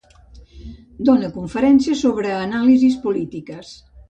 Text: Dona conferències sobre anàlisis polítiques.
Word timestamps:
Dona 1.09 1.29
conferències 1.35 2.01
sobre 2.07 2.33
anàlisis 2.39 2.97
polítiques. 3.05 3.77